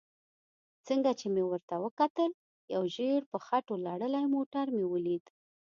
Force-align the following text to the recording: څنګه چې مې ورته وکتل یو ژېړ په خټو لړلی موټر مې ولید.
څنګه 0.87 1.11
چې 1.19 1.25
مې 1.33 1.43
ورته 1.47 1.75
وکتل 1.85 2.31
یو 2.73 2.83
ژېړ 2.95 3.21
په 3.31 3.37
خټو 3.45 3.75
لړلی 3.87 4.23
موټر 4.35 4.65
مې 4.75 4.85
ولید. 4.93 5.25